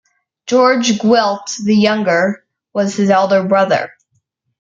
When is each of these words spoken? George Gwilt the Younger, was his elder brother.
George 0.47 0.93
Gwilt 0.97 1.45
the 1.63 1.75
Younger, 1.75 2.43
was 2.73 2.95
his 2.95 3.11
elder 3.11 3.43
brother. 3.43 3.91